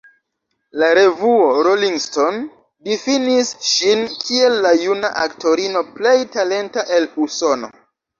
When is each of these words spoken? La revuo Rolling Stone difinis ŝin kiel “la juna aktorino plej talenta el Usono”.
La 0.83 0.87
revuo 0.97 1.49
Rolling 1.65 1.99
Stone 2.05 2.39
difinis 2.87 3.51
ŝin 3.73 4.01
kiel 4.23 4.55
“la 4.67 4.71
juna 4.85 5.11
aktorino 5.27 5.85
plej 5.99 6.15
talenta 6.37 6.87
el 6.97 7.07
Usono”. 7.27 7.71